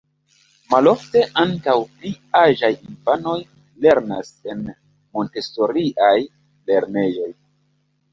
[0.73, 3.35] Malofte ankaŭ pli aĝaj infanoj
[3.87, 4.63] lernas en
[5.19, 6.15] Montesoriaj
[6.73, 7.29] lernejoj.